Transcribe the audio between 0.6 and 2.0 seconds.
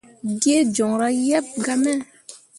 joŋra yeb gah me.